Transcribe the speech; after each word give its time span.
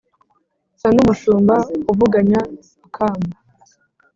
Nsa 0.75 0.87
n' 0.95 1.01
umushumba 1.03 1.55
uvuganya 1.91 2.41
akamu 2.85 3.29